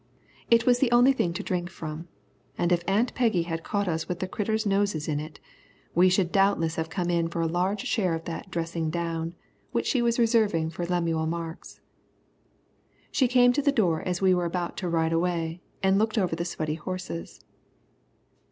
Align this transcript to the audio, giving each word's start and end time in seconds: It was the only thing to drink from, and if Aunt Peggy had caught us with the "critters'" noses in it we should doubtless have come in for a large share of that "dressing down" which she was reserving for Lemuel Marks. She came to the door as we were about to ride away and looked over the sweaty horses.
It 0.49 0.65
was 0.65 0.79
the 0.79 0.89
only 0.91 1.13
thing 1.13 1.31
to 1.33 1.43
drink 1.43 1.69
from, 1.69 2.07
and 2.57 2.71
if 2.71 2.81
Aunt 2.87 3.13
Peggy 3.13 3.43
had 3.43 3.63
caught 3.63 3.87
us 3.87 4.09
with 4.09 4.17
the 4.17 4.27
"critters'" 4.27 4.65
noses 4.65 5.07
in 5.07 5.19
it 5.19 5.39
we 5.93 6.09
should 6.09 6.31
doubtless 6.31 6.73
have 6.77 6.89
come 6.89 7.11
in 7.11 7.27
for 7.27 7.39
a 7.39 7.45
large 7.45 7.83
share 7.85 8.15
of 8.15 8.25
that 8.25 8.49
"dressing 8.49 8.89
down" 8.89 9.35
which 9.71 9.85
she 9.85 10.01
was 10.01 10.17
reserving 10.17 10.71
for 10.71 10.87
Lemuel 10.87 11.27
Marks. 11.27 11.81
She 13.11 13.27
came 13.27 13.53
to 13.53 13.61
the 13.61 13.71
door 13.71 14.01
as 14.01 14.23
we 14.23 14.33
were 14.33 14.45
about 14.45 14.75
to 14.77 14.89
ride 14.89 15.13
away 15.13 15.61
and 15.83 15.99
looked 15.99 16.17
over 16.17 16.35
the 16.35 16.45
sweaty 16.45 16.73
horses. 16.73 17.45